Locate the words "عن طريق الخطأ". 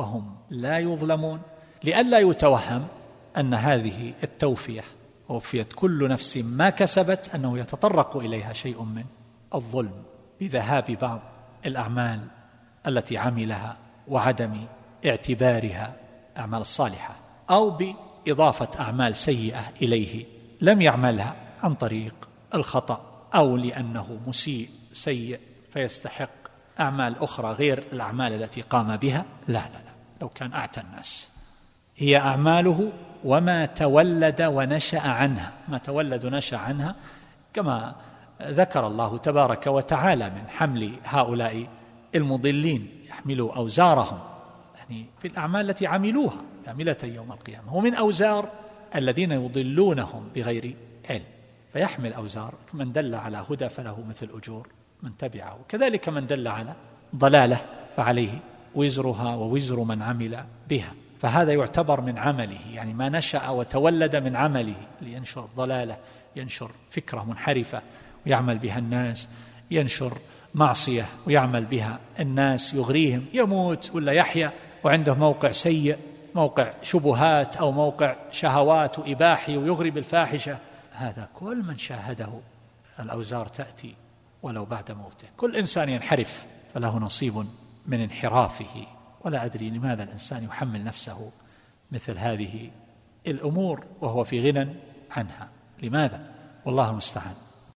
21.62-23.26